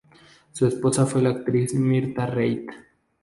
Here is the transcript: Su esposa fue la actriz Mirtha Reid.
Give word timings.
Su 0.51 0.65
esposa 0.65 1.05
fue 1.05 1.21
la 1.21 1.29
actriz 1.29 1.75
Mirtha 1.75 2.25
Reid. 2.25 2.67